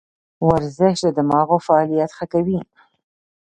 [0.47, 2.59] ورزش د دماغو فعالیت ښه کوي.